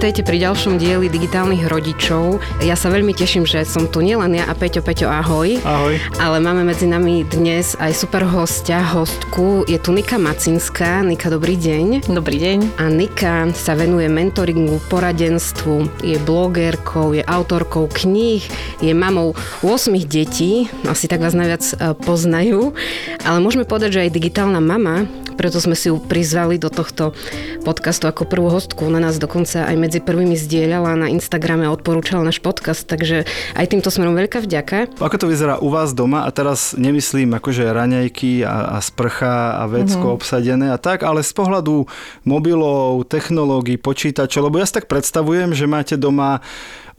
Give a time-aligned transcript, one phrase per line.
[0.00, 2.40] Vítajte pri ďalšom dieli digitálnych rodičov.
[2.64, 4.80] Ja sa veľmi teším, že som tu nielen ja a Peťo.
[4.80, 5.60] Peťo, ahoj.
[5.60, 6.00] Ahoj.
[6.16, 9.68] Ale máme medzi nami dnes aj super hostia, hostku.
[9.68, 11.04] Je tu Nika Macinská.
[11.04, 12.08] Nika, dobrý deň.
[12.16, 12.80] Dobrý deň.
[12.80, 18.40] A Nika sa venuje mentoringu, poradenstvu, je blogerkou, je autorkou kníh,
[18.80, 22.72] je mamou 8 detí, asi tak vás najviac e, poznajú.
[23.20, 25.04] Ale môžeme povedať, že aj digitálna mama,
[25.40, 27.16] preto sme si ju prizvali do tohto
[27.64, 28.84] podcastu ako prvú hostku.
[28.92, 33.24] Na nás dokonca aj medzi prvými zdieľala na Instagrame a odporúčala náš podcast, takže
[33.56, 35.00] aj týmto smerom veľká vďaka.
[35.00, 36.28] Ako to vyzerá u vás doma?
[36.28, 40.20] A teraz nemyslím akože raňajky a, a sprcha a vecko uh-huh.
[40.20, 41.88] obsadené a tak, ale z pohľadu
[42.28, 46.44] mobilov, technológií, počítačov, lebo ja si tak predstavujem, že máte doma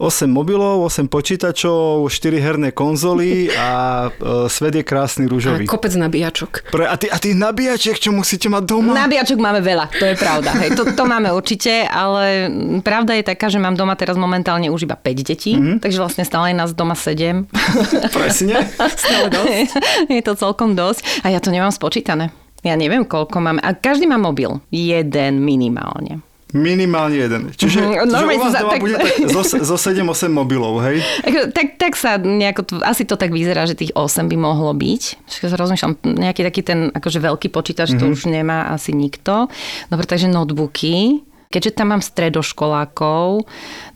[0.02, 3.70] 8 mobilov, 8 počítačov, 4 herné konzoly a
[4.10, 5.62] e, svet je krásny rúžový.
[5.62, 6.74] A kopec nabíjačok.
[6.74, 8.96] Pre, a, ty, a tých nabíjačiek, čo musíte mať doma?
[8.96, 10.56] Nabíjačok máme veľa, to je pravda.
[10.64, 10.72] Hej.
[10.80, 12.48] To, to máme určite, ale
[12.80, 15.84] pravda je taká, že mám doma teraz momentálne už iba 5 detí, mm-hmm.
[15.84, 17.44] takže vlastne stále je nás doma 7.
[18.16, 18.56] Presne.
[18.96, 19.68] stále dosť.
[20.16, 21.28] Je to celkom dosť.
[21.28, 22.32] A ja to nemám spočítané.
[22.64, 23.60] Ja neviem, koľko máme.
[23.60, 24.64] A každý má mobil.
[24.72, 26.24] Jeden minimálne.
[26.52, 27.40] Minimálne jeden.
[27.56, 28.80] Čiže, mm, čiže u vás doma tak...
[28.84, 31.00] bude tak zo, zo 7-8 mobilov, hej?
[31.56, 35.02] Tak, tak sa nejako, asi to tak vyzerá, že tých 8 by mohlo byť.
[35.26, 38.00] Sa rozmýšľam, nejaký taký ten akože veľký počítač, mm-hmm.
[38.00, 38.12] to mhm.
[38.12, 39.48] už nemá asi nikto.
[39.88, 41.24] Dobre, takže notebooky.
[41.52, 43.44] Keďže tam mám stredoškolákov,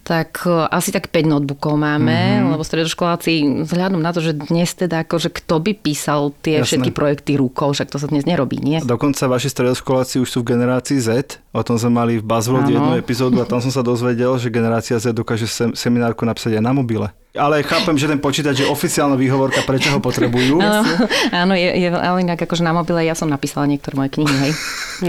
[0.07, 2.51] tak e, asi tak 5 notebookov máme, mm-hmm.
[2.55, 6.79] lebo stredoškoláci vzhľadom na to, že dnes teda akože kto by písal tie Jasné.
[6.79, 8.79] všetky projekty rukou, však to sa dnes nerobí, nie?
[8.79, 12.95] Dokonca vaši stredoškoláci už sú v generácii Z, o tom sme mali v Buzzworld jednu
[12.95, 16.71] epizódu a tam som sa dozvedel, že generácia Z dokáže sem, seminárku napísať aj na
[16.71, 17.11] mobile.
[17.37, 20.57] Ale chápem, že ten počítač je oficiálna výhovorka, prečo ho potrebujú.
[20.67, 20.83] Áno,
[21.31, 24.53] áno je, je, ale inak akože na mobile ja som napísala niektoré moje knihy, hej.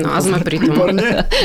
[0.03, 0.91] No a sme pri tom.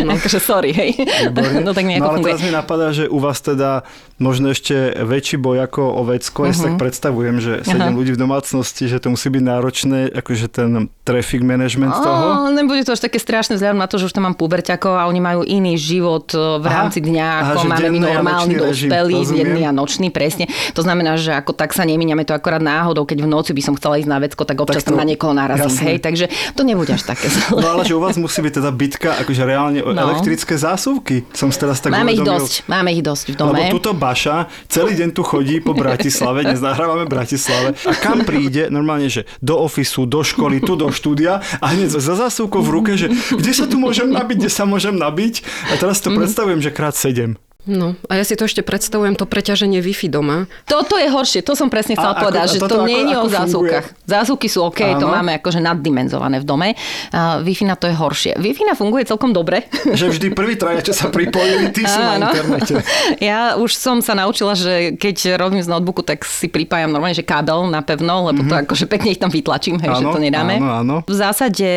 [0.03, 0.91] No, akože sorry, hej.
[1.63, 2.35] No tak no, ale funguje.
[2.35, 3.83] teraz mi napadá, že u vás teda
[4.23, 6.47] možno ešte väčší boj ako o vecko.
[6.47, 6.57] Ja uh-huh.
[6.57, 6.81] si tak mhm.
[6.81, 7.99] predstavujem, že sedem uh-huh.
[7.99, 12.27] ľudí v domácnosti, že to musí byť náročné, akože ten traffic management oh, toho.
[12.55, 15.19] Nebude to až také strašné vzhľadom na to, že už tam mám puberťakov a oni
[15.19, 17.07] majú iný život e, v rámci Aha.
[17.11, 20.47] dňa, ako Aha, máme my normálny dospelý, denný a nočný, presne.
[20.79, 23.75] To znamená, že ako tak sa nemíňame to akorát náhodou, keď v noci by som
[23.75, 25.75] chcela ísť na vecko, tak občas tak to, tam na niekoho narazím.
[25.83, 27.59] Hej, takže to nebude až také zle.
[27.59, 29.91] No ale že u vás musí byť teda bitka, akože reálne no.
[29.91, 31.27] elektrické zásuvky.
[31.35, 32.23] Som teraz tak Máme uvedomil.
[32.23, 33.59] ich dosť, máme ich dosť v dome.
[33.59, 38.69] Lebo tuto Baša celý deň tu chodí po Bratislave, dnes nahrávame Bratislave a kam príde
[38.73, 42.93] normálne, že do ofisu, do školy, tu do štúdia a hneď za zásuvkou v ruke,
[42.97, 46.17] že kde sa tu môžem nabiť, kde sa môžem nabiť a teraz to mm.
[46.23, 47.37] predstavujem, že krát sedem.
[47.63, 50.51] No a ja si to ešte predstavujem, to preťaženie Wi-Fi doma.
[50.67, 53.27] Toto je horšie, to som presne chcela a povedať, ako, že to nie je o
[53.31, 53.87] zásuvkách.
[54.03, 54.99] Zásuvky sú OK, Áno.
[54.99, 56.69] to máme akože naddimenzované v dome.
[57.15, 58.35] Uh, Wi-Fi na to je horšie.
[58.35, 59.71] Wi-Fi na funguje celkom dobre.
[59.87, 62.19] Že vždy prvý traja, čo sa pripojili, tí sú Áno.
[62.19, 62.75] na internete.
[63.23, 67.23] Ja už som sa naučila, že keď robím z notebooku, tak si pripájam normálne, že
[67.23, 68.51] kábel na pevno, lebo mm-hmm.
[68.51, 68.63] to mhm.
[68.67, 70.59] akože pekne ich tam vytlačím, hej, áno, že to nedáme.
[70.59, 70.97] Áno, áno.
[71.07, 71.69] V zásade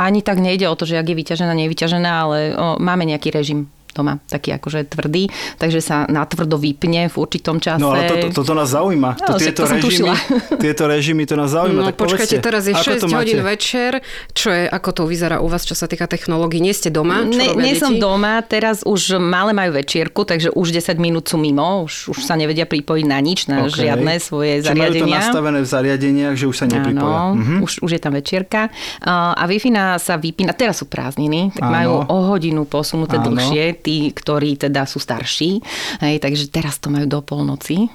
[0.00, 3.68] ani tak nejde o to, že ak je vyťažená, nevyťažená, ale o, máme nejaký režim
[3.92, 5.28] doma taký akože tvrdý,
[5.58, 7.82] takže sa natvrdo vypne v určitom čase.
[7.82, 9.10] No ale toto to, to, to nás zaujíma.
[9.18, 10.14] No, to, tieto, to režimy,
[10.64, 11.80] tieto režimy, to nás zaujíma.
[11.80, 14.00] No tak počkajte, povedzte, teraz je 6 hodín večer,
[14.32, 16.62] čo je, ako to vyzerá u vás, čo sa týka technológií?
[16.62, 17.26] Nie ste doma?
[17.26, 17.82] Čo ne, nie deti?
[17.82, 22.18] som doma, teraz už malé majú večierku, takže už 10 minút sú mimo, už, už
[22.22, 23.90] sa nevedia pripojiť na nič, na okay.
[23.90, 25.02] žiadne svoje Čiže zariadenia.
[25.02, 27.18] majú to nastavené v zariadeniach, že už sa nepripoja.
[27.20, 27.56] Áno, mhm.
[27.64, 28.70] už, už je tam večierka.
[29.02, 31.72] A Wi-Fi sa vypína, teraz sú prázdniny, tak Áno.
[31.72, 33.32] majú o hodinu posunuté Áno.
[33.32, 35.64] dlhšie, tí, ktorí teda sú starší,
[36.04, 37.88] hej, takže teraz to majú do polnoci.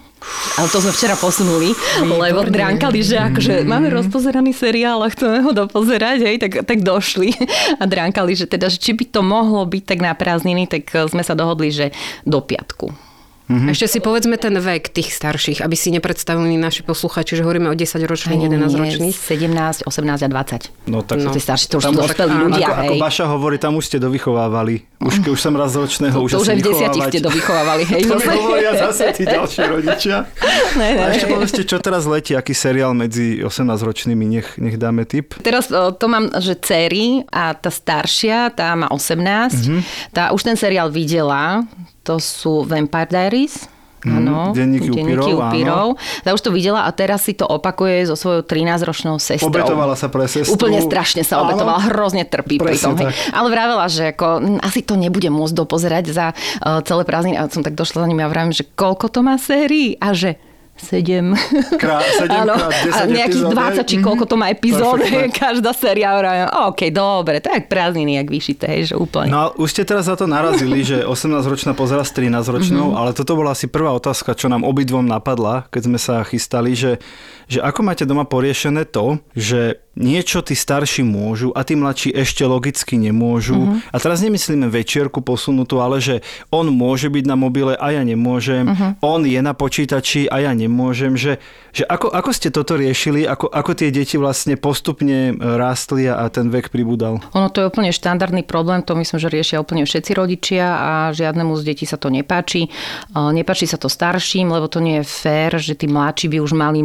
[0.57, 1.69] Ale to sme včera posunuli,
[2.01, 2.17] Výborné.
[2.17, 3.67] lebo dránkali, že akože mm.
[3.69, 7.29] máme rozpozeraný seriál a chceme ho dopozerať, hej, tak, tak došli
[7.81, 11.21] a dránkali, že teda, že či by to mohlo byť tak na prázdniny, tak sme
[11.21, 11.93] sa dohodli, že
[12.25, 13.04] do piatku.
[13.45, 13.69] Mm-hmm.
[13.77, 17.77] Ešte si povedzme ten vek tých starších, aby si nepredstavili naši posluchači, že hovoríme o
[17.77, 19.13] 10 ročných, 11 ročných.
[19.13, 20.89] 17, 18 a 20.
[20.89, 21.29] No tak no.
[21.29, 22.73] Tí starší, to už sú dospelí ľudia.
[22.73, 24.81] Ako, ako Baša hovorí, tam už ste dovychovávali.
[24.97, 27.83] Už, už som raz ročného, už to, už aj v desiatich ste dovychovávali.
[27.85, 30.25] Hej, to hovoria zase tí ďalší rodičia.
[30.73, 31.03] Ne, ne.
[31.05, 35.37] A ešte povedzte, čo teraz letí, aký seriál medzi 18 ročnými, nech, nech dáme tip.
[35.45, 39.53] Teraz to mám, že céry a tá staršia, tá má 18.
[39.53, 39.79] Mm-hmm.
[40.17, 41.61] Tá už ten seriál videla,
[42.05, 43.73] to sú Vampire Diaries.
[44.05, 45.87] Áno, denníky upírov, upírov.
[46.21, 49.49] Tá už to videla a teraz si to opakuje so svojou 13-ročnou sestrou.
[49.49, 50.53] Obetovala sa pre sestru.
[50.53, 52.93] Úplne strašne sa obetovala, áno, hrozne trpí pri tom.
[53.33, 57.35] Ale vravela, že ako, asi to nebude môcť dopozerať za uh, celé prázdniny.
[57.41, 60.37] A som tak došla za nimi a vravím, že koľko to má sérií a že
[60.75, 61.31] 7.
[61.79, 64.99] Krá, 7 Áno, krát 10 a nejakých epizód, 20, či koľko to má epizód,
[65.31, 66.19] každá séria.
[66.67, 69.31] OK, dobre, tak prázdniny, jak vyšité, že úplne.
[69.31, 72.99] No už ste teraz za to narazili, že 18-ročná pozera s 13-ročnou, mm-hmm.
[72.99, 76.99] ale toto bola asi prvá otázka, čo nám obidvom napadla, keď sme sa chystali, že,
[77.47, 82.43] že ako máte doma poriešené to, že niečo tí starší môžu a tí mladší ešte
[82.43, 83.55] logicky nemôžu.
[83.55, 83.79] Uh-huh.
[83.91, 86.19] A teraz nemyslíme večierku posunutú, ale že
[86.51, 88.99] on môže byť na mobile a ja nemôžem, uh-huh.
[88.99, 91.15] on je na počítači a ja nemôžem.
[91.15, 91.39] Že,
[91.71, 96.51] že ako, ako ste toto riešili, ako, ako tie deti vlastne postupne rástli a ten
[96.51, 97.23] vek pribúdal?
[97.31, 101.55] Ono to je úplne štandardný problém, to myslím, že riešia úplne všetci rodičia a žiadnemu
[101.55, 102.67] z detí sa to nepáči.
[103.15, 106.83] Nepáči sa to starším, lebo to nie je fér, že tí mladší by už mali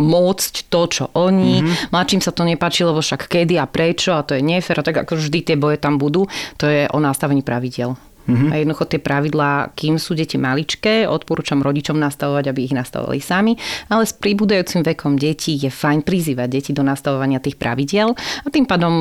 [0.00, 1.60] môcť to, čo oni.
[1.60, 1.92] Uh-huh.
[1.92, 5.02] Mladším sa to nepáči, lebo však kedy a prečo a to je nefér a tak
[5.02, 7.98] ako vždy tie boje tam budú, to je o nastavení pravidel.
[8.28, 8.52] Mm-hmm.
[8.52, 13.56] A jednoducho tie pravidlá, kým sú deti maličké, odporúčam rodičom nastavovať, aby ich nastavovali sami,
[13.88, 18.12] ale s príbudajúcim vekom detí je fajn prizývať deti do nastavovania tých pravidiel
[18.44, 18.94] a tým pádom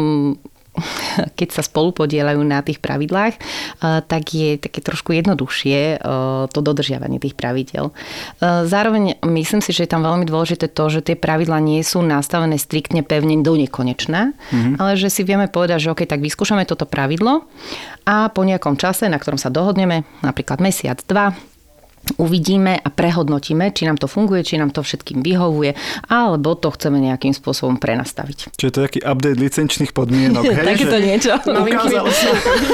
[1.39, 3.41] keď sa spolu podielajú na tých pravidlách, eh,
[4.05, 5.99] tak je také trošku jednoduchšie eh,
[6.49, 7.91] to dodržiavanie tých pravidel.
[8.39, 12.01] Eh, zároveň myslím si, že je tam veľmi dôležité to, že tie pravidlá nie sú
[12.05, 14.75] nastavené striktne pevne do nekonečná, mm-hmm.
[14.81, 17.45] ale že si vieme povedať, že OK, tak vyskúšame toto pravidlo
[18.07, 21.35] a po nejakom čase, na ktorom sa dohodneme, napríklad mesiac, dva,
[22.15, 25.75] uvidíme a prehodnotíme, či nám to funguje, či nám to všetkým vyhovuje,
[26.07, 28.55] alebo to chceme nejakým spôsobom prenastaviť.
[28.55, 30.63] Čiže to je taký update licenčných podmienok, hej?
[30.63, 31.31] Takéto niečo.
[31.43, 32.29] Ukázal sa.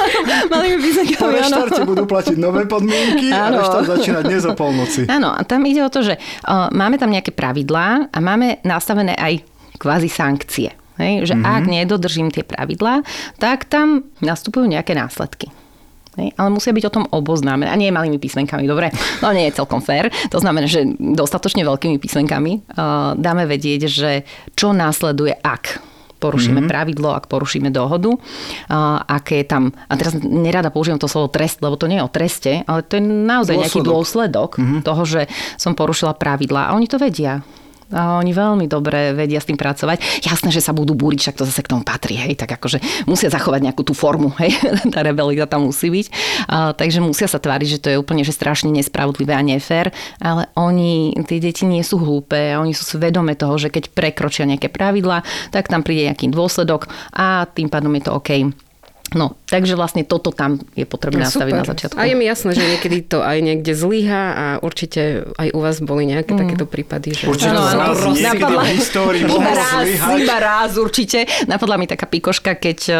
[0.54, 3.60] Malými Po reštarte budú platiť nové podmienky ano.
[3.60, 5.10] a reštart začína dnes o polnoci.
[5.10, 9.18] Áno, a tam ide o to, že uh, máme tam nejaké pravidlá a máme nastavené
[9.18, 9.42] aj
[9.82, 10.70] kvázi sankcie.
[11.02, 11.26] Hej?
[11.26, 11.56] Že mm-hmm.
[11.58, 13.02] ak nedodržím tie pravidlá,
[13.42, 15.50] tak tam nastupujú nejaké následky.
[16.14, 17.74] Hej, ale musia byť o tom oboznámené.
[17.74, 18.94] A nie malými písmenkami, dobre?
[19.26, 20.14] No nie je celkom fér.
[20.30, 24.12] To znamená, že dostatočne veľkými písmenkami uh, dáme vedieť, že
[24.54, 25.82] čo následuje, ak
[26.24, 26.72] porušíme mm-hmm.
[26.72, 28.20] pravidlo, ak porušíme dohodu, uh,
[29.04, 32.14] aké je tam, a teraz nerada použijem to slovo trest, lebo to nie je o
[32.14, 33.68] treste, ale to je naozaj dôsledok.
[33.68, 34.80] nejaký dôsledok mm-hmm.
[34.88, 35.22] toho, že
[35.60, 37.44] som porušila pravidla a oni to vedia.
[37.92, 40.24] A oni veľmi dobre vedia s tým pracovať.
[40.24, 43.28] Jasné, že sa budú búriť, však to zase k tomu patrí, hej, tak akože musia
[43.28, 44.56] zachovať nejakú tú formu, hej,
[44.94, 46.08] tá rebelita tam musí byť.
[46.48, 49.92] A, takže musia sa tváriť, že to je úplne že strašne nespravodlivé a nefér,
[50.24, 54.72] ale oni, tie deti nie sú hlúpe, oni sú svedome toho, že keď prekročia nejaké
[54.72, 58.63] pravidla, tak tam príde nejaký dôsledok a tým pádom je to OK.
[59.14, 61.98] No, takže vlastne toto tam je potrebné no, nastaviť na začiatku.
[61.98, 65.80] A je mi jasné, že niekedy to aj niekde zlyha a určite aj u vás
[65.80, 66.40] boli nejaké mm.
[66.44, 67.16] takéto prípady.
[67.16, 67.32] Že...
[67.32, 69.88] Určite ano, raz ano, napadla, v histórii iba raz,
[70.20, 71.26] iba raz určite.
[71.48, 72.98] Napadla mi taká pikoška, keď uh,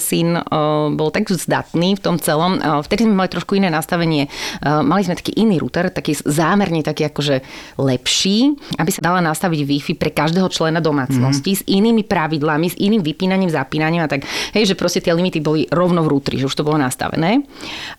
[0.00, 2.58] syn uh, bol tak zdatný v tom celom.
[2.58, 4.32] Uh, vtedy sme mali trošku iné nastavenie.
[4.64, 7.42] Uh, mali sme taký iný router, taký zámerne taký akože
[7.80, 11.58] lepší, aby sa dala nastaviť Wi-Fi pre každého člena domácnosti mm.
[11.58, 14.22] s inými pravidlami, s iným vypínaním, zapínaním a tak.
[14.54, 17.40] Hej, že proste tie limity boli rovno v rútri, že už to bolo nastavené.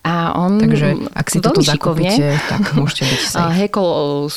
[0.05, 3.57] A on Takže ak si toto zakúpite, tak môžete byť safe.
[3.65, 4.29] Hekol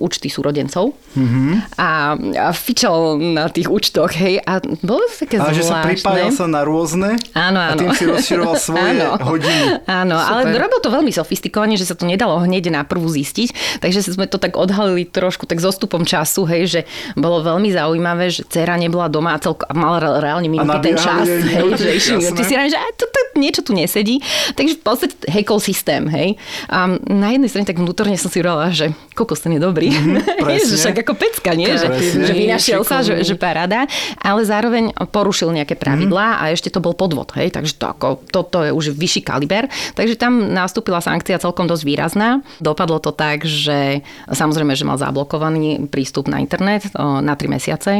[0.00, 1.76] účty súrodencov mm-hmm.
[1.76, 6.32] a, a fičal na tých účtoch, hej, a bolo to také Ale že sa pripájal
[6.32, 7.76] sa na rôzne áno, áno.
[7.76, 9.20] a tým si rozširoval svoje áno.
[9.20, 9.66] hodiny.
[9.84, 10.32] Áno, Super.
[10.32, 14.30] ale robil to veľmi sofistikovane, že sa to nedalo hneď na prvú zistiť, takže sme
[14.30, 16.80] to tak odhalili trošku tak zostupom času, hej, že
[17.18, 21.26] bolo veľmi zaujímavé, že dcera nebola doma a, celko, a mala reálne minúty ten čas,
[21.26, 24.20] hej, že išli minúty si že to, to, niečo tu nesedí.
[24.54, 26.36] Takže v podstate hackol systém, hej.
[26.68, 29.90] A na jednej strane tak vnútorne som si hovorila, že kokos ten je dobrý.
[30.42, 31.70] Mm-hmm, že však ako pecka, nie?
[31.70, 31.88] Že,
[32.26, 33.86] že vynašiel sa, že, že paráda.
[34.18, 36.42] Ale zároveň porušil nejaké pravidlá mm-hmm.
[36.42, 37.54] a ešte to bol podvod, hej.
[37.54, 39.70] Takže to, ako, toto je už vyšší kaliber.
[39.94, 42.42] Takže tam nastúpila sankcia celkom dosť výrazná.
[42.58, 47.92] Dopadlo to tak, že samozrejme, že mal zablokovaný prístup na internet na 3 mesiace.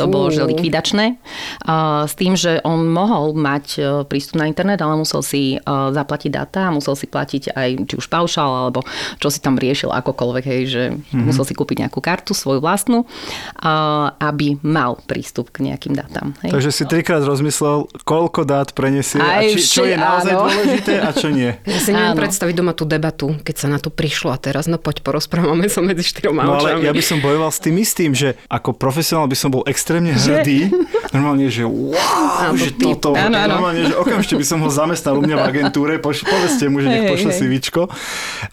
[0.00, 0.10] To Fú.
[0.10, 1.20] bolo, že likvidačné.
[2.06, 3.66] S tým, že on mohol mať
[4.04, 8.06] prístup na internet, ale musel si uh, zaplatiť data, musel si platiť aj či už
[8.06, 8.84] paušal, alebo
[9.18, 11.24] čo si tam riešil akokoľvek, hej, že mm-hmm.
[11.26, 16.36] musel si kúpiť nejakú kartu, svoju vlastnú, uh, aby mal prístup k nejakým datám.
[16.44, 16.50] Hej.
[16.54, 20.40] Takže si trikrát rozmyslel, koľko dát preniesie aj, a či, čo je naozaj áno.
[20.46, 21.50] dôležité a čo nie.
[21.66, 22.20] Ja si neviem áno.
[22.20, 25.84] predstaviť doma tú debatu, keď sa na to prišlo a teraz no poď porozprávame sa
[25.84, 29.36] medzi štyroma No ale ja by som bojoval s tým istým, že ako profesionál by
[29.36, 30.70] som bol extrémne hrdý,
[31.14, 33.60] normálne, že wow, že toto, áno, áno.
[33.60, 36.88] normálne, že okamžite by som ho zamestnal u mňa v agentúre, poš, povedzte mu, že
[36.88, 37.82] nech pošle CVčko.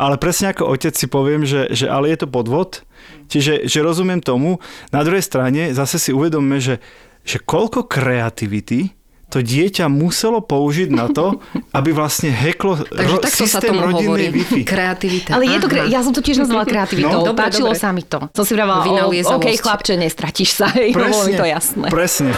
[0.02, 2.82] Ale presne ako otec si poviem, že, že ale je to podvod,
[3.30, 4.58] čiže že rozumiem tomu.
[4.90, 6.82] Na druhej strane zase si uvedomme, že,
[7.22, 11.44] že koľko kreativity to dieťa muselo použiť na to,
[11.78, 14.64] aby vlastne heklo ro- systém rodinnej Wi-Fi.
[14.64, 15.36] Kreativita.
[15.36, 17.28] Ale je to, kre- ja som to tiež nazvala kreativitou.
[17.28, 17.82] No, dobre, Páčilo dobre.
[17.84, 18.32] sa mi to.
[18.32, 20.72] Som si vravala, OK, chlapče, nestratíš sa.
[20.80, 21.88] Hej, presne, bolo mi to jasné.
[21.92, 22.32] Presne.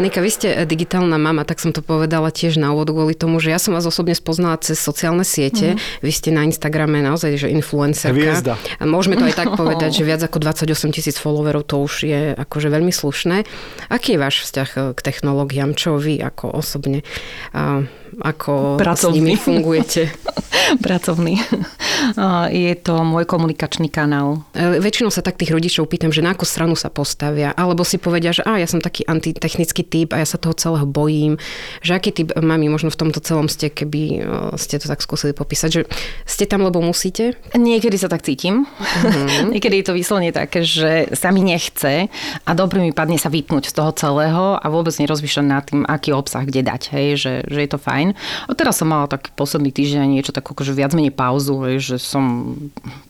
[0.00, 3.36] Nika, vy ste eh, digitálna mama, tak som to povedala tiež na úvod kvôli tomu,
[3.36, 5.76] že ja som vás osobne spoznala cez sociálne siete.
[5.76, 6.00] Mm-hmm.
[6.00, 8.16] Vy ste na Instagrame naozaj, že influencerka.
[8.16, 8.56] Hviezda.
[8.80, 12.32] A môžeme to aj tak povedať, že viac ako 28 tisíc followerov to už je
[12.32, 13.44] akože veľmi slušné.
[13.92, 15.76] Aký je váš vzťah eh, k technológiám?
[15.76, 17.04] Čo vy ako osobne
[18.20, 19.12] ako Pracovný.
[19.12, 20.02] s nimi fungujete?
[20.86, 21.40] Pracovný.
[22.54, 24.46] Je to môj komunikačný kanál.
[24.54, 28.00] E, väčšinou sa tak tých rodičov pýtam, že na akú stranu sa postavia, alebo si
[28.00, 31.36] povedia, že a ja som taký antitechnický typ a ja sa toho celého bojím.
[31.84, 35.36] Že aký typ mami možno v tomto celom ste, keby e, ste to tak skúsili
[35.36, 35.82] popísať, že
[36.24, 37.36] ste tam, lebo musíte?
[37.52, 38.64] Niekedy sa tak cítim.
[38.64, 39.50] Uh-huh.
[39.54, 42.08] Niekedy je to vyslovene také, že sa mi nechce
[42.46, 46.14] a dobre mi padne sa vypnúť z toho celého a vôbec nerozmýšľať nad tým, aký
[46.14, 48.09] obsah kde dať, hej, že, že je to fajn.
[48.46, 52.56] A teraz som mala tak posledný týždeň niečo tak akože viac menej pauzu, že som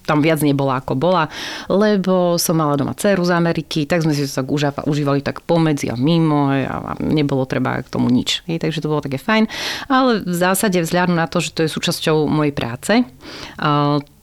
[0.04, 1.30] tam viac nebola ako bola,
[1.70, 4.50] lebo som mala doma dceru z Ameriky, tak sme si to tak
[4.86, 8.42] užívali tak pomedzi a mimo a nebolo treba k tomu nič.
[8.50, 9.46] Hej, takže to bolo také fajn.
[9.86, 12.92] Ale v zásade vzhľadom na to, že to je súčasťou mojej práce,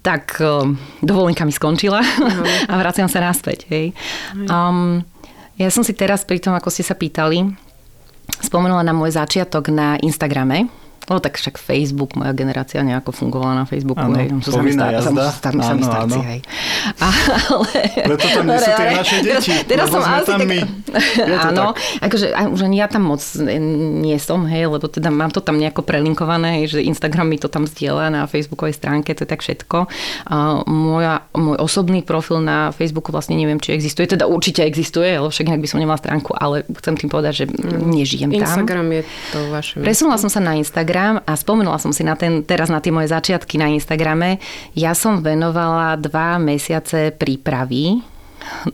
[0.04, 0.40] tak
[1.04, 2.00] dovolenka mi skončila
[2.72, 3.68] a vraciam sa naspäť.
[3.68, 3.92] Hej.
[4.48, 5.04] Um,
[5.58, 7.67] ja som si teraz pri tom, ako ste sa pýtali,
[8.44, 10.70] spomenula na môj začiatok na Instagrame.
[11.08, 14.04] No tak však Facebook, moja generácia nejako fungovala na Facebooku.
[14.04, 14.28] Áno, hej.
[14.44, 15.24] Som povinná star, jazda.
[15.56, 16.40] Áno, sami starci, hej.
[17.00, 17.08] A,
[17.56, 17.72] ale...
[18.12, 19.52] Preto tam nie sú tie naše deti.
[19.72, 20.52] Teraz som asi tam tak...
[20.52, 20.60] my.
[21.48, 21.66] Áno,
[22.04, 23.24] akože už ani ja tam moc
[24.04, 27.48] nie som, hej, lebo teda mám to tam nejako prelinkované, hej, že Instagram mi to
[27.48, 29.88] tam zdieľa na Facebookovej stránke, to je tak všetko.
[30.28, 30.36] A
[30.68, 34.12] moja, môj osobný profil na Facebooku vlastne neviem, či existuje.
[34.12, 37.46] Teda určite existuje, lebo však inak by som nemala stránku, ale chcem tým povedať, že
[37.48, 37.96] mm.
[37.96, 38.44] nežijem tam.
[38.44, 42.18] Instagram je to vaše Presunula som sa na Instagram Instagram a spomenula som si na
[42.18, 44.42] ten, teraz na tie moje začiatky na Instagrame.
[44.74, 48.02] Ja som venovala dva mesiace prípravy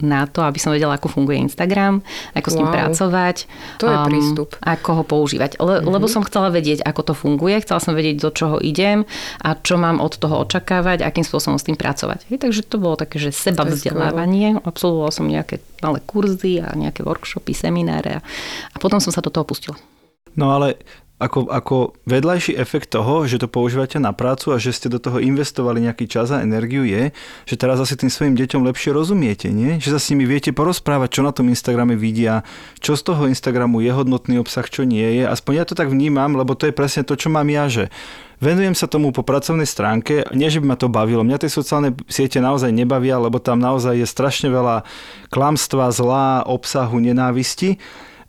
[0.06, 2.06] na to, aby som vedela, ako funguje Instagram,
[2.38, 2.78] ako s ním wow.
[2.78, 3.38] pracovať.
[3.82, 4.50] To je um, prístup.
[4.62, 5.58] Ako ho používať.
[5.58, 5.90] Le, mm-hmm.
[5.90, 9.04] Lebo som chcela vedieť, ako to funguje, chcela som vedieť, do čoho idem
[9.42, 12.30] a čo mám od toho očakávať, akým spôsobom s tým pracovať.
[12.30, 14.62] Hej, takže to bolo také, že seba vzdelávanie.
[14.62, 18.24] Absolvovala som nejaké malé kurzy a nejaké workshopy, semináre a,
[18.72, 19.76] a potom som sa do toho pustila.
[20.38, 20.78] No ale
[21.24, 25.24] ako, ako vedľajší efekt toho, že to používate na prácu a že ste do toho
[25.24, 27.16] investovali nejaký čas a energiu je,
[27.48, 29.80] že teraz asi tým svojim deťom lepšie rozumiete, nie?
[29.80, 32.44] Že sa s nimi viete porozprávať, čo na tom Instagrame vidia,
[32.84, 35.24] čo z toho Instagramu je hodnotný obsah, čo nie je.
[35.24, 37.88] Aspoň ja to tak vnímam, lebo to je presne to, čo mám ja, že
[38.44, 41.24] Venujem sa tomu po pracovnej stránke, nie že by ma to bavilo.
[41.24, 44.84] Mňa tie sociálne siete naozaj nebavia, lebo tam naozaj je strašne veľa
[45.32, 47.80] klamstva, zlá, obsahu, nenávisti.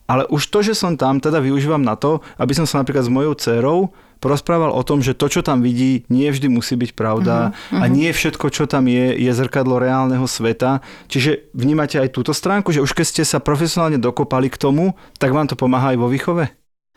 [0.04, 3.12] Ale už to, že som tam, teda využívam na to, aby som sa napríklad s
[3.12, 3.88] mojou dcerou
[4.20, 7.82] porozprával o tom, že to, čo tam vidí, nie vždy musí byť pravda uh-huh, uh-huh.
[7.84, 10.80] a nie všetko, čo tam je, je zrkadlo reálneho sveta.
[11.12, 15.36] Čiže vnímate aj túto stránku, že už keď ste sa profesionálne dokopali k tomu, tak
[15.36, 16.48] vám to pomáha aj vo výchove?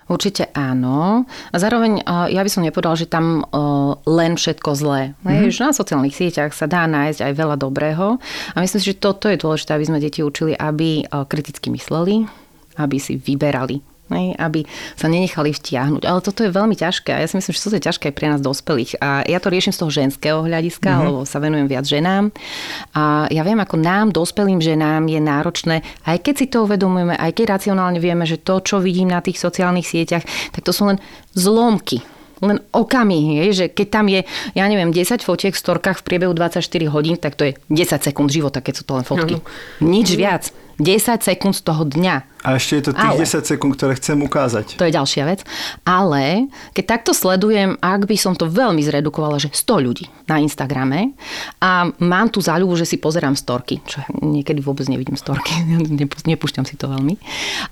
[0.07, 1.27] Určite áno.
[1.51, 1.99] A zároveň
[2.31, 3.43] ja by som nepovedal, že tam
[4.07, 5.19] len všetko zlé.
[5.27, 5.51] Mm-hmm.
[5.51, 8.15] Že na sociálnych sieťach sa dá nájsť aj veľa dobrého.
[8.55, 12.23] A myslím si, že toto je dôležité, aby sme deti učili, aby kriticky mysleli,
[12.77, 14.63] aby si vyberali Nej, aby
[14.96, 16.07] sa nenechali vtiahnuť.
[16.07, 18.27] Ale toto je veľmi ťažké a ja si myslím, že toto je ťažké aj pre
[18.31, 19.03] nás dospelých.
[19.03, 21.07] A ja to riešim z toho ženského hľadiska, mm-hmm.
[21.12, 22.31] lebo sa venujem viac ženám.
[22.96, 25.75] A ja viem, ako nám, dospelým ženám, je náročné,
[26.07, 29.43] aj keď si to uvedomujeme, aj keď racionálne vieme, že to, čo vidím na tých
[29.43, 30.24] sociálnych sieťach,
[30.55, 31.03] tak to sú len
[31.36, 32.00] zlomky
[32.38, 34.22] len okamihy, že keď tam je,
[34.53, 36.62] ja neviem, 10 fotiek v storkách v priebehu 24
[36.93, 39.41] hodín, tak to je 10 sekúnd života, keď sú to len fotky.
[39.41, 39.89] No.
[39.89, 40.53] Nič viac.
[40.77, 42.46] 10 sekúnd z toho dňa.
[42.46, 44.77] A ešte je to tých Ale, 10 sekúnd, ktoré chcem ukázať.
[44.77, 45.41] To je ďalšia vec.
[45.84, 51.17] Ale keď takto sledujem, ak by som to veľmi zredukovala, že 100 ľudí na Instagrame
[51.57, 55.51] a mám tu záľubu, že si pozerám storky, čo niekedy vôbec nevidím storky,
[56.29, 57.17] nepúšťam si to veľmi.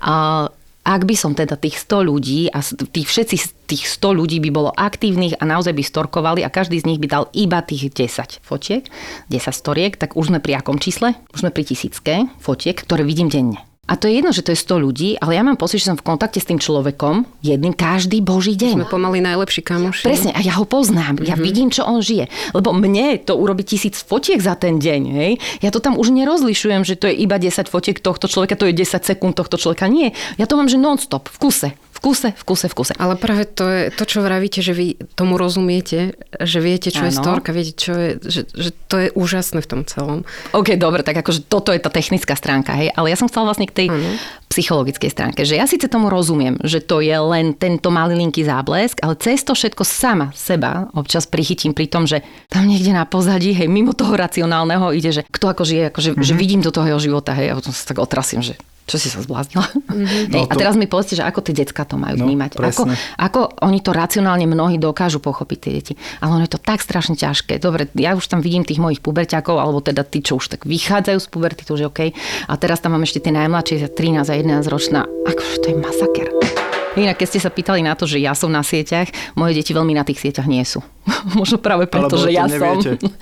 [0.02, 0.46] A
[0.86, 4.70] ak by som teda tých 100 ľudí a tých všetci tých 100 ľudí by bolo
[4.70, 8.86] aktívnych a naozaj by storkovali a každý z nich by dal iba tých 10 fotiek,
[9.26, 11.18] 10 storiek, tak už sme pri akom čísle?
[11.34, 13.75] Už sme pri tisícke fotiek, ktoré vidím denne.
[13.86, 15.98] A to je jedno, že to je 100 ľudí, ale ja mám pocit, že som
[15.98, 18.82] v kontakte s tým človekom jedným každý boží deň.
[18.82, 20.02] Sme pomaly najlepší kamoši.
[20.02, 21.46] Presne, a ja ho poznám, ja mm-hmm.
[21.46, 22.26] vidím, čo on žije.
[22.50, 25.32] Lebo mne to urobí tisíc fotiek za ten deň, hej.
[25.62, 28.74] Ja to tam už nerozlišujem, že to je iba 10 fotiek tohto človeka, to je
[28.74, 29.86] 10 sekúnd tohto človeka.
[29.86, 31.70] Nie, ja to mám, že non-stop, v kuse.
[31.96, 32.92] V kuse, v kuse, v kuse.
[33.00, 37.08] Ale práve to je to, čo vravíte, že vy tomu rozumiete, že viete, čo ano.
[37.08, 40.28] je storka, viete, čo je, že, že to je úžasné v tom celom.
[40.52, 43.64] OK, dobre, tak akože toto je tá technická stránka, hej, ale ja som chcela vlastne
[43.64, 44.12] k tej ano.
[44.52, 49.16] psychologickej stránke, že ja síce tomu rozumiem, že to je len tento malilinký záblesk, ale
[49.16, 52.20] cez to všetko sama seba občas prichytím pri tom, že
[52.52, 56.28] tam niekde na pozadí, hej, mimo toho racionálneho ide, že kto ako žije, akože, mm-hmm.
[56.28, 56.40] že mhm.
[56.44, 59.18] vidím do toho jeho života, hej, a potom sa tak otrasím, že čo si sa
[59.18, 59.66] zbláznila?
[59.66, 60.30] Mm-hmm.
[60.30, 60.50] No, to...
[60.50, 62.62] A teraz mi povedzte, že ako tie decka to majú no, vnímať.
[62.62, 62.86] Ako,
[63.18, 65.92] ako oni to racionálne mnohí dokážu pochopiť tie deti.
[66.22, 67.58] Ale ono je to tak strašne ťažké.
[67.58, 71.18] Dobre, ja už tam vidím tých mojich puberťakov, alebo teda tí, čo už tak vychádzajú
[71.18, 72.00] z puberty, to už je OK.
[72.46, 75.02] A teraz tam mám ešte tie najmladšie, 13 a 11 ročná.
[75.26, 76.55] Akože to je masaker.
[76.96, 79.92] Inak, keď ste sa pýtali na to, že ja som na sieťach, moje deti veľmi
[79.92, 80.80] na tých sieťach nie sú.
[81.38, 82.96] Možno práve preto, že ja neviete.
[82.96, 83.12] som.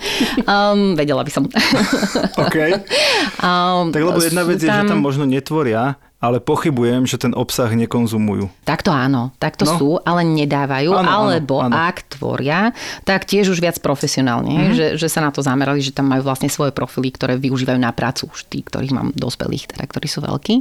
[0.51, 1.43] um, vedela by som.
[2.45, 2.57] OK.
[3.43, 4.65] Um, tak lebo jedna vec tam...
[4.65, 8.49] je, že tam možno netvoria, ale pochybujem, že ten obsah nekonzumujú.
[8.65, 9.75] Takto áno, takto no.
[9.77, 11.75] sú, ale nedávajú, áno, alebo áno, áno.
[11.75, 12.73] ak tvoria,
[13.05, 14.75] tak tiež už viac profesionálne, mm-hmm.
[14.75, 17.93] že, že sa na to zamerali, že tam majú vlastne svoje profily, ktoré využívajú na
[17.93, 20.55] prácu, už tí, ktorých mám dospelých, teda, ktorí sú veľkí.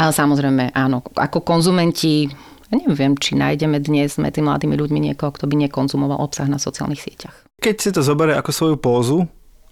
[0.00, 2.32] Ale samozrejme, áno, ako konzumenti
[2.72, 7.04] ja neviem, či nájdeme dnes medzi mladými ľuďmi niekoho, kto by nekonzumoval obsah na sociálnych
[7.04, 7.36] sieťach.
[7.60, 9.18] Keď si to zoberie ako svoju pózu,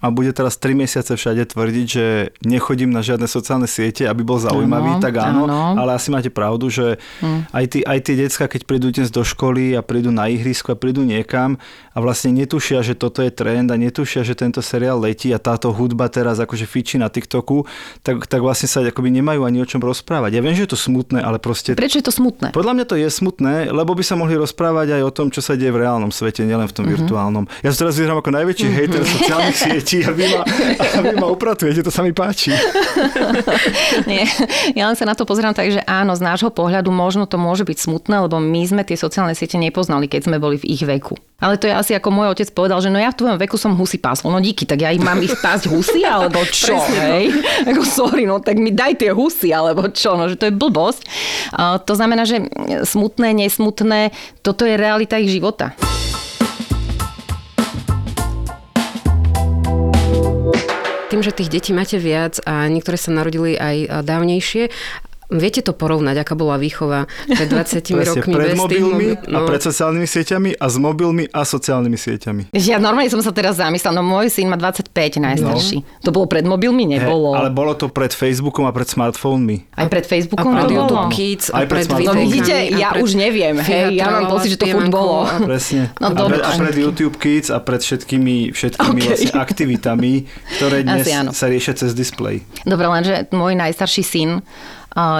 [0.00, 4.40] a bude teraz 3 mesiace všade tvrdiť, že nechodím na žiadne sociálne siete, aby bol
[4.40, 5.76] zaujímavý, ano, tak áno, ano.
[5.76, 7.52] ale asi máte pravdu, že hm.
[7.52, 10.76] aj, tí, aj tí decka, keď prídu dnes do školy a prídu na ihrisko a
[10.80, 11.60] prídu niekam
[11.92, 15.68] a vlastne netušia, že toto je trend a netušia, že tento seriál letí a táto
[15.68, 17.68] hudba teraz akože fičí na TikToku,
[18.00, 20.32] tak, tak vlastne sa akoby nemajú ani o čom rozprávať.
[20.32, 21.76] Ja viem, že je to smutné, ale proste...
[21.76, 22.56] Prečo je to smutné?
[22.56, 25.60] Podľa mňa to je smutné, lebo by sa mohli rozprávať aj o tom, čo sa
[25.60, 27.04] deje v reálnom svete, nielen v tom mm-hmm.
[27.04, 27.44] virtuálnom.
[27.60, 28.78] Ja sa teraz vyzerám ako najväčší mm-hmm.
[28.80, 30.42] hejter sociálnych sietí deti a vy ma,
[30.78, 32.54] a vy ma upratujete, to sa mi páči.
[34.10, 34.22] Nie,
[34.78, 37.66] ja len sa na to pozerám tak, že áno, z nášho pohľadu možno to môže
[37.66, 41.18] byť smutné, lebo my sme tie sociálne siete nepoznali, keď sme boli v ich veku.
[41.40, 43.72] Ale to je asi ako môj otec povedal, že no ja v tvojom veku som
[43.72, 44.28] husy pásol.
[44.28, 47.32] No díky, tak ja ich mám ich pásť husy, alebo čo, hej?
[47.72, 51.02] Ako sorry, no tak mi daj tie husy, alebo čo, no že to je blbosť.
[51.56, 52.44] Uh, to znamená, že
[52.84, 54.12] smutné, nesmutné,
[54.44, 55.72] toto je realita ich života.
[61.10, 64.70] Tým, že tých detí máte viac a niektoré sa narodili aj dávnejšie,
[65.30, 69.36] Viete to porovnať, aká bola výchova pred 20 rokmi pred bez mobilmi tých, no.
[69.38, 72.42] a pred sociálnymi sieťami a s mobilmi a sociálnymi sieťami.
[72.58, 74.90] Ja normálne som sa teraz zamyslela, no môj syn má 25
[75.22, 75.78] najstarší.
[75.86, 76.02] No.
[76.02, 76.82] To bolo pred mobilmi?
[76.90, 77.34] Nebolo.
[77.34, 79.70] He, ale bolo to pred Facebookom a pred smartfónmi.
[79.78, 83.06] Aj pred Facebookom a pred YouTube Kids a, aj pred, pred No vidíte, ja pred...
[83.06, 85.30] už neviem, hej, ja mám pocit, že to furt bolo.
[85.50, 85.94] Presne.
[86.02, 89.08] No, a, pred, a pred YouTube Kids a pred všetkými, všetkými okay.
[89.14, 90.12] vlastne aktivitami,
[90.58, 92.42] ktoré dnes sa riešia cez displej.
[92.66, 94.30] Dobre, lenže môj najstarší syn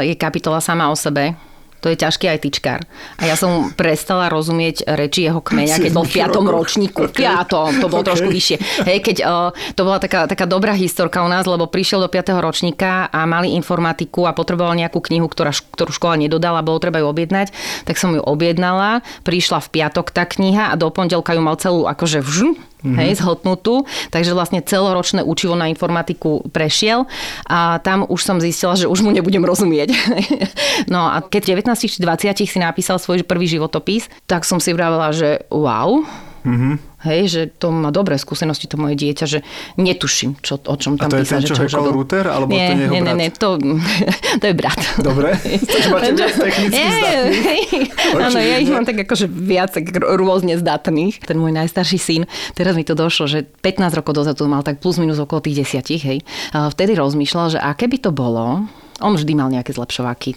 [0.02, 1.38] je kapitola sama o sebe
[1.80, 2.80] to je ťažký aj tyčkár.
[3.16, 7.08] A ja som prestala rozumieť reči jeho kmeňa, keď bol v piatom ročníku.
[7.08, 7.24] Okay.
[7.24, 8.08] Piatom, to bolo okay.
[8.12, 8.56] trošku vyššie.
[8.84, 12.36] Hej, keď uh, to bola taká, taká dobrá historka u nás, lebo prišiel do 5.
[12.36, 17.08] ročníka a mali informatiku a potreboval nejakú knihu, ktorá, ktorú škola nedodala, bolo treba ju
[17.08, 17.48] objednať,
[17.88, 19.00] tak som ju objednala.
[19.24, 22.98] Prišla v piatok tá kniha a do pondelka ju mal celú akože vžn, mm-hmm.
[22.98, 27.06] hej, zhotnutú, takže vlastne celoročné učivo na informatiku prešiel
[27.46, 29.94] a tam už som zistila, že už mu nebudem rozumieť.
[30.92, 35.12] no a keď 19 či 20 si napísal svoj prvý životopis, tak som si vravela,
[35.14, 36.02] že wow,
[36.44, 39.38] mm-hmm Hej, že to má dobré skúsenosti, to moje dieťa, že
[39.80, 41.16] netuším, čo, o čom tam písať.
[41.16, 43.56] A to je ten, čo hackol router, alebo nie, to nie, nie, nie, nie, to,
[44.40, 44.76] to je brat.
[45.00, 45.32] Dobre,
[45.72, 46.76] to máte viac technicky
[48.28, 51.24] Áno, ja ich mám tak akože viac tak rôzne zdatných.
[51.24, 55.00] Ten môj najstarší syn, teraz mi to došlo, že 15 rokov dozadu mal tak plus
[55.00, 56.18] minus okolo tých desiatich, hej.
[56.52, 58.68] Vtedy rozmýšľal, že aké by to bolo,
[59.00, 60.36] on vždy mal nejaké zlepšováky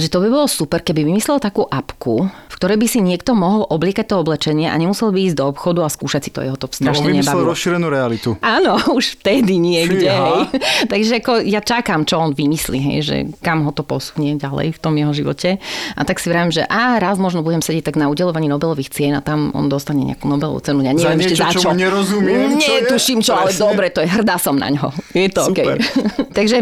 [0.00, 3.66] že to by bolo super, keby vymyslel takú apku, v ktorej by si niekto mohol
[3.66, 6.38] obliekať to oblečenie a nemusel by ísť do obchodu a skúšať si to.
[6.38, 7.50] Jeho to strašne no, nebavilo.
[7.50, 8.38] rozšírenú realitu.
[8.38, 10.06] Áno, už vtedy niekde.
[10.06, 10.54] Hej.
[10.86, 14.78] Takže ako ja čakám, čo on vymyslí, hej, že kam ho to posunie ďalej v
[14.78, 15.58] tom jeho živote.
[15.98, 19.18] A tak si vravím, že a raz možno budem sedieť tak na udelovaní Nobelových cien
[19.18, 20.86] a tam on dostane nejakú Nobelovú cenu.
[20.86, 21.60] Ja neviem za ešte za čo.
[21.66, 22.54] čo nerozumiem.
[22.54, 24.94] Netuším čo, ale dobre, to je hrdá som na ňo.
[25.10, 25.82] Je to Super.
[25.82, 26.30] Okay.
[26.38, 26.58] Takže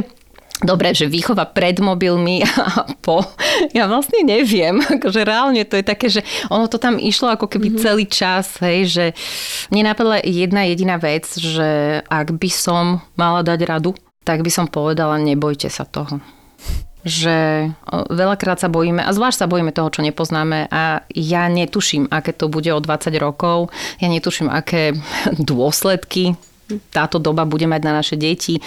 [0.60, 3.24] Dobre, že výchova pred mobilmi a po,
[3.72, 6.20] ja vlastne neviem, akože reálne to je také, že
[6.52, 7.82] ono to tam išlo ako keby mm-hmm.
[7.82, 9.04] celý čas, hej, že
[9.72, 14.70] mne napadla jedna jediná vec, že ak by som mala dať radu, tak by som
[14.70, 16.22] povedala, nebojte sa toho.
[17.02, 22.30] že veľakrát sa bojíme, a zvlášť sa bojíme toho, čo nepoznáme a ja netuším, aké
[22.30, 24.94] to bude o 20 rokov, ja netuším, aké
[25.50, 26.38] dôsledky
[26.92, 28.62] táto doba bude mať na naše deti.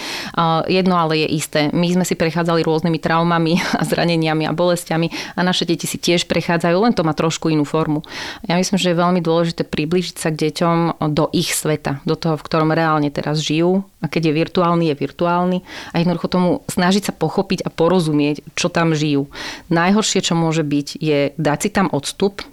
[0.68, 1.60] Jedno ale je isté.
[1.72, 6.28] My sme si prechádzali rôznymi traumami a zraneniami a bolestiami a naše deti si tiež
[6.30, 8.04] prechádzajú, len to má trošku inú formu.
[8.46, 12.36] Ja myslím, že je veľmi dôležité približiť sa k deťom do ich sveta, do toho,
[12.38, 13.86] v ktorom reálne teraz žijú.
[14.02, 15.58] A keď je virtuálny, je virtuálny.
[15.90, 19.26] A jednoducho tomu snažiť sa pochopiť a porozumieť, čo tam žijú.
[19.72, 22.44] Najhoršie, čo môže byť, je dať si tam odstup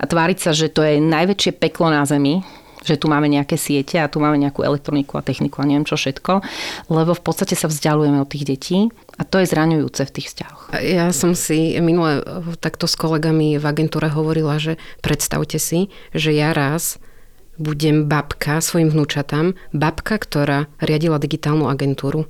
[0.00, 2.44] a tváriť sa, že to je najväčšie peklo na zemi,
[2.82, 5.94] že tu máme nejaké siete a tu máme nejakú elektroniku a techniku a neviem čo
[5.94, 6.42] všetko,
[6.90, 8.78] lebo v podstate sa vzdialujeme od tých detí
[9.16, 10.62] a to je zraňujúce v tých vzťahoch.
[10.82, 12.22] Ja som si minule
[12.58, 16.98] takto s kolegami v agentúre hovorila, že predstavte si, že ja raz
[17.60, 22.26] budem babka svojim vnúčatám, babka, ktorá riadila digitálnu agentúru.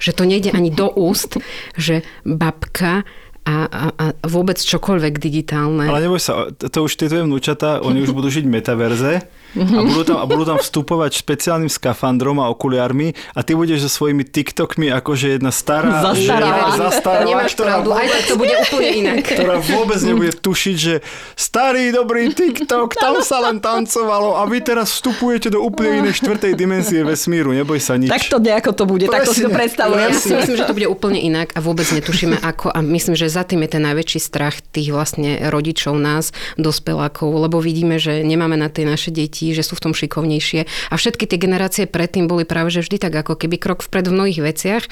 [0.00, 1.36] Že to nejde ani do úst,
[1.76, 3.04] že babka
[3.44, 5.88] a, a, a vôbec čokoľvek digitálne.
[5.88, 9.24] Ale neboj sa, to už tie tvoje vnúčata, oni už budú žiť metaverze
[9.58, 13.90] a budú tam, a budú tam vstupovať špeciálnym skafandrom a okuliármi a ty budeš so
[13.90, 18.54] svojimi TikTokmi akože jedna stará žena, zastará, Nemáš ktorá pravdu, vôbec, aj tak to bude
[18.54, 19.16] úplne inak.
[19.30, 20.94] Ktorá vôbec nebude tušiť, že
[21.34, 26.52] starý dobrý TikTok, tam sa len tancovalo a vy teraz vstupujete do úplne inej štvrtej
[26.54, 28.10] dimenzie vesmíru, neboj sa nič.
[28.10, 29.98] Tak to nejako to bude, tak to si to predstavujem.
[29.98, 33.26] Ja si myslím, že to bude úplne inak a vôbec netušíme ako a myslím, že
[33.26, 38.54] za tým je ten najväčší strach tých vlastne rodičov nás, dospelákov, lebo vidíme, že nemáme
[38.54, 40.68] na tie naše deti detí, že sú v tom šikovnejšie.
[40.92, 44.12] A všetky tie generácie predtým boli práve že vždy tak ako keby krok vpred v
[44.12, 44.84] mnohých veciach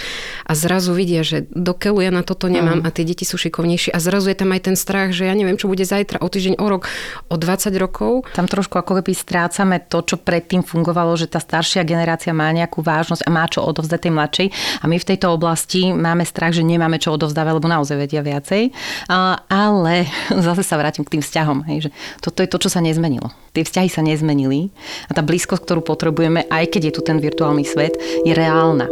[0.49, 4.01] a zrazu vidia, že dokeľu ja na toto nemám a tie deti sú šikovnejšie a
[4.01, 6.67] zrazu je tam aj ten strach, že ja neviem, čo bude zajtra, o týždeň, o
[6.67, 6.89] rok,
[7.29, 8.25] o 20 rokov.
[8.33, 12.81] Tam trošku ako keby strácame to, čo predtým fungovalo, že tá staršia generácia má nejakú
[12.81, 14.49] vážnosť a má čo odovzdať tej mladšej.
[14.81, 18.73] A my v tejto oblasti máme strach, že nemáme čo odovzdávať, lebo naozaj vedia viacej.
[19.51, 20.09] Ale
[20.47, 21.59] zase sa vrátim k tým vzťahom.
[21.69, 21.91] Hej, že
[22.23, 23.31] toto je to, čo sa nezmenilo.
[23.59, 24.71] Tie vzťahy sa nezmenili zmenili
[25.11, 28.87] a tá blízkosť, ktorú potrebujeme, aj keď je tu ten virtuálny svet, je reálna.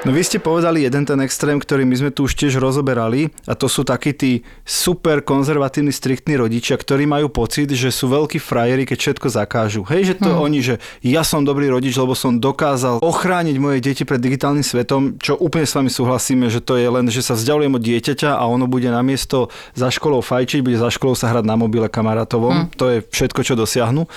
[0.00, 3.52] No vy ste povedali jeden ten extrém, ktorý my sme tu už tiež rozoberali a
[3.52, 8.88] to sú takí tí super konzervatívni, striktní rodičia, ktorí majú pocit, že sú veľkí frajeri,
[8.88, 9.84] keď všetko zakážu.
[9.84, 10.40] Hej, že to hmm.
[10.40, 15.20] oni, že ja som dobrý rodič, lebo som dokázal ochrániť moje deti pred digitálnym svetom,
[15.20, 18.48] čo úplne s vami súhlasíme, že to je len, že sa vzdialujem od dieťaťa a
[18.48, 22.72] ono bude namiesto za školou fajčiť, bude za školou sa hrať na mobile kamarátovom.
[22.72, 22.72] Hmm.
[22.80, 24.08] To je všetko, čo dosiahnu.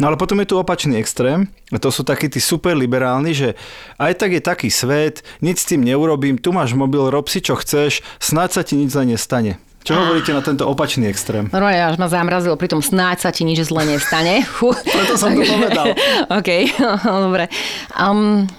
[0.00, 1.44] No ale potom je tu opačný extrém.
[1.74, 3.58] A to sú takí tí super liberálni, že
[3.98, 7.56] aj tak je taký svet, nič s tým neurobím, tu máš mobil, rob si čo
[7.58, 9.60] chceš, snáď sa ti nič zle nestane.
[9.86, 11.46] Čo hovoríte na tento opačný extrém?
[11.54, 14.42] No až ma zamrazil, pritom snáď sa ti nič zle nestane.
[14.98, 15.94] Preto som to povedal.
[16.42, 16.50] OK,
[17.30, 17.46] dobre.
[17.94, 18.50] Um,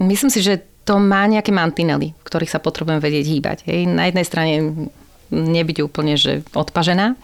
[0.00, 3.58] myslím si, že to má nejaké mantinely, v ktorých sa potrebujem vedieť hýbať.
[3.68, 3.92] Hej.
[3.92, 4.52] Na jednej strane
[5.30, 7.14] nebyť úplne že odpažená,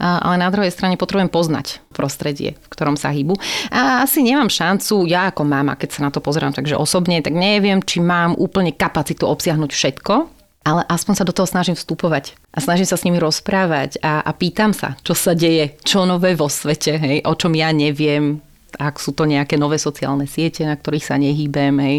[0.00, 3.36] ale na druhej strane potrebujem poznať prostredie, v ktorom sa hýbu.
[3.70, 7.36] A asi nemám šancu, ja ako mama, keď sa na to pozerám takže osobne, tak
[7.36, 10.14] neviem, či mám úplne kapacitu obsiahnuť všetko,
[10.60, 14.30] ale aspoň sa do toho snažím vstupovať a snažím sa s nimi rozprávať a, a
[14.36, 18.44] pýtam sa, čo sa deje, čo nové vo svete, hej, o čom ja neviem,
[18.78, 21.96] ak sú to nejaké nové sociálne siete, na ktorých sa nehýbem, hej,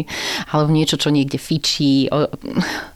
[0.54, 2.08] alebo niečo, čo niekde fičí.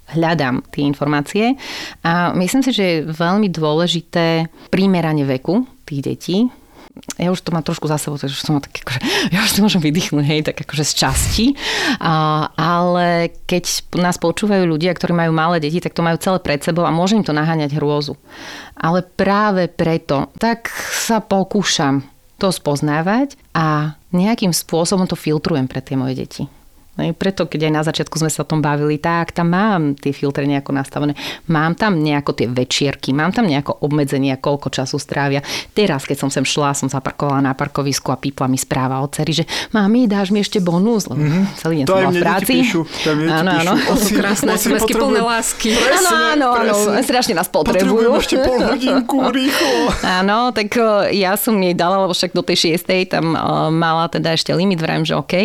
[0.07, 1.59] Hľadám tie informácie
[2.07, 6.39] a myslím si, že je veľmi dôležité primeranie veku tých detí,
[7.21, 9.01] ja už to mám trošku za sebou, takže som tak akože,
[9.35, 11.47] ja už to môžem vydýchnuť, hej, tak akože z časti.
[12.01, 16.61] A, ale keď nás počúvajú ľudia, ktorí majú malé deti, tak to majú celé pred
[16.65, 18.17] sebou a môže im to naháňať hrôzu.
[18.77, 25.96] Ale práve preto, tak sa pokúšam to spoznávať a nejakým spôsobom to filtrujem pre tie
[25.96, 26.42] moje deti.
[26.97, 30.17] No preto, keď aj na začiatku sme sa o tom bavili, tak tam mám tie
[30.17, 31.13] filtre nejako nastavené.
[31.53, 35.45] Mám tam nejako tie večierky, mám tam nejako obmedzenie, koľko času strávia.
[35.77, 39.37] Teraz, keď som sem šla, som zaparkovala na parkovisku a pípla mi správa od cery,
[39.37, 39.45] že
[39.77, 41.45] mami, dáš mi ešte bonus, lebo mm-hmm.
[41.61, 42.53] celý deň som v práci.
[42.65, 42.81] Píšu,
[43.29, 43.73] áno, áno.
[43.77, 45.71] To sú krásne smsky plné lásky.
[45.77, 48.09] Áno, áno, áno, strašne nás potrebujú.
[48.17, 49.93] Ešte pol hodinku, rýchlo.
[50.01, 50.73] Áno, tak
[51.13, 53.37] ja som jej dala, lebo však do tej šiestej tam
[53.77, 55.37] mala teda ešte limit, vrajím, že OK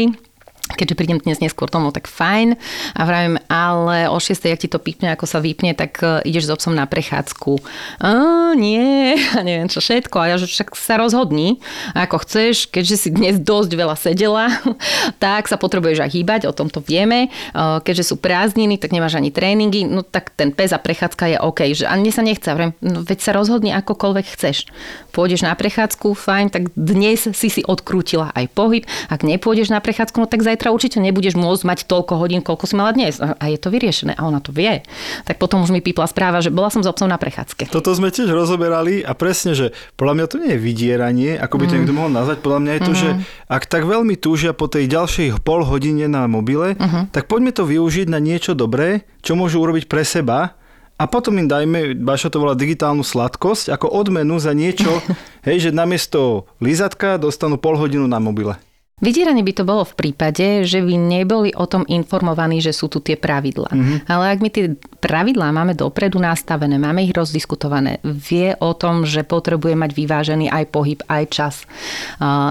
[0.69, 2.55] keďže prídem dnes neskôr tomu, tak fajn.
[2.95, 4.33] A vravím, ale o 6.
[4.49, 7.61] ak ti to pípne, ako sa vypne, tak e, ideš s obsom na prechádzku.
[8.01, 8.09] A,
[8.57, 10.15] nie, a neviem čo všetko.
[10.17, 11.61] A ja, že však sa rozhodni,
[11.93, 14.49] ako chceš, keďže si dnes dosť veľa sedela,
[15.23, 17.29] tak sa potrebuješ aj hýbať, o tom to vieme.
[17.55, 21.59] Keďže sú prázdniny, tak nemáš ani tréningy, no tak ten pes a prechádzka je OK.
[21.77, 24.69] Že, a mne sa nechce, vravím, no veď sa rozhodni akokoľvek chceš.
[25.11, 28.83] Pôjdeš na prechádzku, fajn, tak dnes si si odkrútila aj pohyb.
[29.11, 32.69] Ak nepôjdeš na prechádzku, no tak zajtra zajtra určite nebudeš môcť mať toľko hodín, koľko
[32.69, 33.17] si mala dnes.
[33.17, 34.85] A je to vyriešené a ona to vie.
[35.25, 37.73] Tak potom už mi pípla správa, že bola som s obsom na prechádzke.
[37.73, 41.65] Toto sme tiež rozoberali a presne, že podľa mňa to nie je vydieranie, ako by
[41.65, 41.77] to mm.
[41.81, 42.37] niekto mohol nazvať.
[42.45, 42.99] Podľa mňa je to, mm.
[43.01, 43.09] že
[43.49, 47.09] ak tak veľmi túžia po tej ďalšej pol hodine na mobile, mm.
[47.09, 50.61] tak poďme to využiť na niečo dobré, čo môžu urobiť pre seba
[51.01, 55.01] a potom im dajme, Baša to volá digitálnu sladkosť, ako odmenu za niečo,
[55.49, 58.61] hej, že namiesto lízatka dostanú pol hodinu na mobile.
[59.01, 63.01] Vydieranie by to bolo v prípade, že by neboli o tom informovaní, že sú tu
[63.01, 63.73] tie pravidlá.
[63.73, 63.97] Mm-hmm.
[64.05, 64.65] Ale ak my tie
[65.01, 70.63] pravidlá máme dopredu nastavené, máme ich rozdiskutované, vie o tom, že potrebuje mať vyvážený aj
[70.69, 71.55] pohyb, aj čas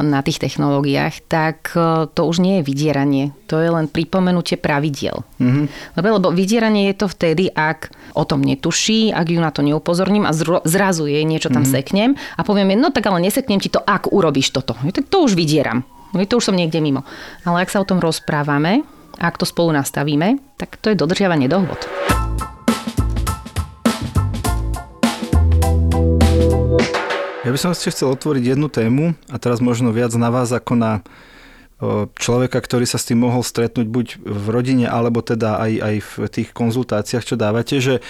[0.03, 3.25] na tých technológiách, tak e, to už nie je vydieranie.
[3.47, 5.23] To je len pripomenutie pravidiel.
[5.39, 5.95] Mm-hmm.
[6.03, 10.35] Lebo vydieranie je to vtedy, ak o tom netuší, ak ju na to neupozorním a
[10.67, 11.79] zrazu jej niečo tam mm-hmm.
[11.79, 14.75] seknem a poviem, no tak ale neseknem ti to, ak urobíš toto.
[14.75, 15.87] Tak to už vydieram.
[16.11, 17.07] To už som niekde mimo.
[17.47, 18.83] Ale ak sa o tom rozprávame,
[19.19, 21.79] ak to spolu nastavíme, tak to je dodržiavanie dohod.
[27.41, 30.75] Ja by som ešte chcel otvoriť jednu tému a teraz možno viac na vás ako
[30.79, 30.93] na
[32.21, 36.13] človeka, ktorý sa s tým mohol stretnúť buď v rodine, alebo teda aj, aj v
[36.29, 38.05] tých konzultáciách, čo dávate, že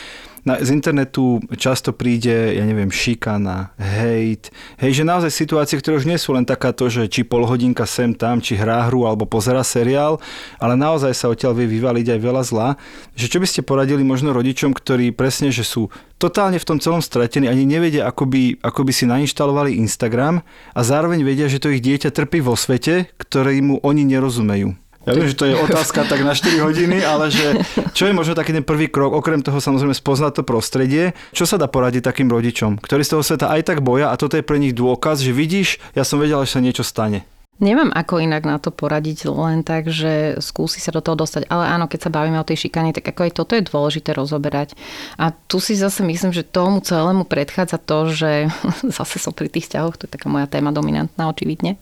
[0.45, 4.53] na, z internetu často príde, ja neviem, šikana, hejt.
[4.81, 8.17] Hej, že naozaj situácie, ktoré už nie sú len takáto, že či pol hodinka sem
[8.17, 10.19] tam, či hrá hru alebo pozera seriál,
[10.57, 12.69] ale naozaj sa odtiaľ vie vyvaliť aj veľa zla.
[13.17, 17.01] Že čo by ste poradili možno rodičom, ktorí presne, že sú totálne v tom celom
[17.01, 20.45] stratení, ani nevedia, ako by, ako by si nainštalovali Instagram
[20.77, 24.90] a zároveň vedia, že to ich dieťa trpí vo svete, ktorému oni nerozumejú.
[25.09, 27.65] Ja viem, že to je otázka tak na 4 hodiny, ale že
[27.97, 31.57] čo je možno taký ten prvý krok, okrem toho samozrejme spoznať to prostredie, čo sa
[31.57, 34.61] dá poradiť takým rodičom, ktorí z toho sveta aj tak boja a toto je pre
[34.61, 37.25] nich dôkaz, že vidíš, ja som vedel, že sa niečo stane.
[37.61, 41.45] Nemám ako inak na to poradiť, len tak, že skúsi sa do toho dostať.
[41.53, 44.73] Ale áno, keď sa bavíme o tej šikane, tak ako aj toto je dôležité rozoberať.
[45.21, 48.49] A tu si zase myslím, že tomu celému predchádza to, že
[48.97, 51.77] zase som pri tých vzťahoch, to je taká moja téma dominantná očividne,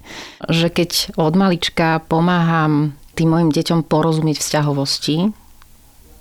[0.51, 5.35] že keď od malička pomáham tým mojim deťom porozumieť vzťahovosti,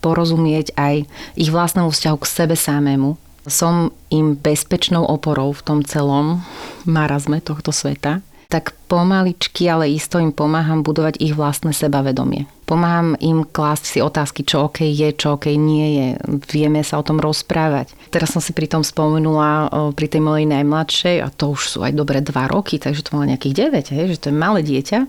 [0.01, 1.05] porozumieť aj
[1.37, 3.21] ich vlastnému vzťahu k sebe samému.
[3.45, 6.41] Som im bezpečnou oporou v tom celom
[6.89, 12.47] marazme tohto sveta tak pomaličky, ale isto im pomáham budovať ich vlastné sebavedomie.
[12.67, 16.07] Pomáham im klásť si otázky, čo OK je, čo OK nie je.
[16.51, 17.95] Vieme sa o tom rozprávať.
[18.11, 21.95] Teraz som si pri tom spomenula pri tej mojej najmladšej, a to už sú aj
[21.95, 24.99] dobre dva roky, takže to mala nejakých 9, hej, že to je malé dieťa.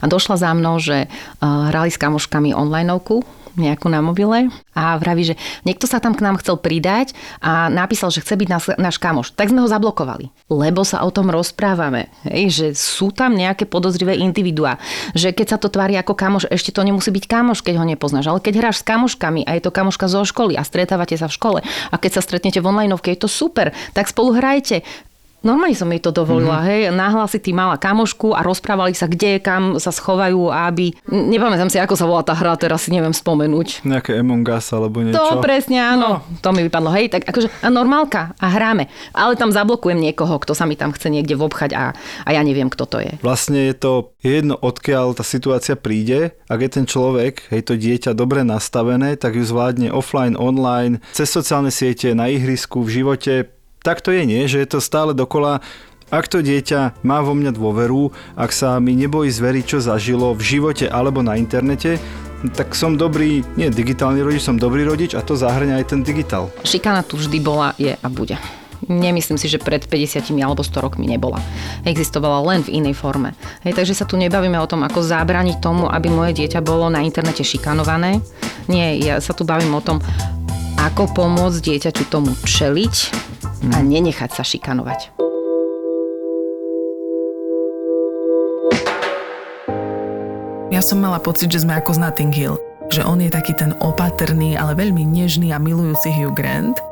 [0.00, 1.08] A došla za mnou, že
[1.44, 3.24] hrali s kamoškami onlineovku,
[3.56, 5.34] nejakú na mobile a vraví, že
[5.68, 7.12] niekto sa tam k nám chcel pridať
[7.44, 9.36] a napísal, že chce byť náš, náš kamoš.
[9.36, 14.16] Tak sme ho zablokovali, lebo sa o tom rozprávame, hej, že sú tam nejaké podozrivé
[14.16, 14.80] individuá,
[15.12, 18.28] že keď sa to tvári ako kamoš, ešte to nemusí byť kamoš, keď ho nepoznáš,
[18.32, 21.36] ale keď hráš s kamoškami a je to kamoška zo školy a stretávate sa v
[21.36, 24.84] škole a keď sa stretnete v onlineovke, je to super, tak spolu hrajte.
[25.42, 26.94] Normálne som jej to dovolila, mm-hmm.
[26.94, 27.30] hej.
[27.34, 30.94] si ty mala kamošku a rozprávali sa, kde, kam sa schovajú, aby...
[31.10, 33.82] Nepamätám si, ako sa volá tá hra, teraz si neviem spomenúť.
[33.82, 35.18] Nejaké Among Us alebo niečo.
[35.18, 36.22] To presne, áno.
[36.22, 36.40] No.
[36.46, 37.10] To mi vypadlo, hej.
[37.10, 38.86] Tak akože, a normálka a hráme.
[39.10, 41.90] Ale tam zablokujem niekoho, kto sa mi tam chce niekde vobchať a,
[42.22, 43.18] a ja neviem, kto to je.
[43.18, 46.38] Vlastne je to jedno, odkiaľ tá situácia príde.
[46.46, 51.34] Ak je ten človek, hej, to dieťa dobre nastavené, tak ju zvládne offline, online, cez
[51.34, 55.60] sociálne siete, na ihrisku, v živote tak to je nie, že je to stále dokola
[56.12, 60.44] ak to dieťa má vo mňa dôveru, ak sa mi nebojí zveriť, čo zažilo v
[60.44, 61.96] živote alebo na internete,
[62.52, 66.52] tak som dobrý, nie digitálny rodič, som dobrý rodič a to zahrňa aj ten digitál.
[66.68, 68.36] Šikana tu vždy bola, je a bude.
[68.92, 71.40] Nemyslím si, že pred 50 alebo 100 rokmi nebola.
[71.86, 73.32] Existovala len v inej forme.
[73.64, 77.00] Hej, takže sa tu nebavíme o tom, ako zabrániť tomu, aby moje dieťa bolo na
[77.00, 78.18] internete šikanované.
[78.66, 80.02] Nie, ja sa tu bavím o tom,
[80.82, 82.94] ako pomôcť dieťaťu tomu čeliť
[83.70, 83.86] a mhm.
[83.86, 85.14] nenechať sa šikanovať.
[90.72, 92.56] Ja som mala pocit, že sme ako z Notting Hill.
[92.88, 96.80] Že on je taký ten opatrný, ale veľmi nežný a milujúci Hugh Grant–